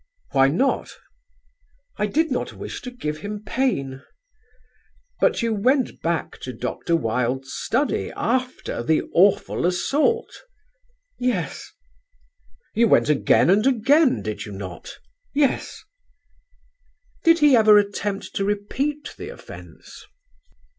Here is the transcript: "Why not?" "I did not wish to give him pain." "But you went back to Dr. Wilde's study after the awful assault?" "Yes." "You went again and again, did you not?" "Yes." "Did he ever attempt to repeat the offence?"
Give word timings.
"Why 0.31 0.47
not?" 0.47 0.97
"I 1.97 2.07
did 2.07 2.31
not 2.31 2.53
wish 2.53 2.81
to 2.81 2.89
give 2.89 3.19
him 3.19 3.43
pain." 3.45 4.01
"But 5.19 5.43
you 5.43 5.53
went 5.53 6.01
back 6.01 6.39
to 6.39 6.51
Dr. 6.53 6.95
Wilde's 6.95 7.53
study 7.53 8.11
after 8.15 8.81
the 8.81 9.03
awful 9.13 9.63
assault?" 9.63 10.41
"Yes." 11.19 11.69
"You 12.73 12.87
went 12.87 13.09
again 13.09 13.51
and 13.51 13.67
again, 13.67 14.23
did 14.23 14.43
you 14.43 14.53
not?" 14.53 14.97
"Yes." 15.35 15.83
"Did 17.23 17.37
he 17.37 17.55
ever 17.55 17.77
attempt 17.77 18.33
to 18.37 18.43
repeat 18.43 19.13
the 19.19 19.29
offence?" 19.29 20.07